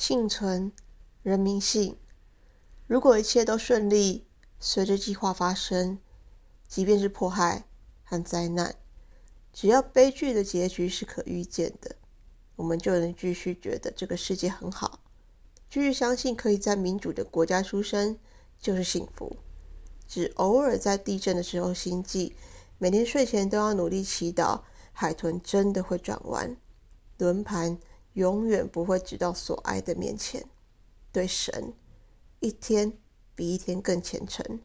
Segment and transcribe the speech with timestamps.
[0.00, 0.72] 幸存，
[1.22, 1.94] 人民幸。
[2.86, 4.26] 如果一切都顺利，
[4.58, 5.98] 随着计划发生，
[6.66, 7.66] 即便是迫害
[8.02, 8.76] 和灾难，
[9.52, 11.96] 只要悲剧的结局是可预见的，
[12.56, 15.00] 我们就能继续觉得这个世界很好，
[15.68, 18.18] 继续相信可以在民主的国家出生
[18.58, 19.36] 就是幸福。
[20.08, 22.34] 只偶尔在地震的时候心悸，
[22.78, 24.62] 每天睡前都要努力祈祷
[24.92, 26.56] 海豚真的会转弯，
[27.18, 27.78] 轮盘
[28.14, 30.44] 永远不会举到所爱的面前。
[31.12, 31.72] 对神。
[32.40, 32.94] 一天
[33.34, 34.60] 比一天更虔诚。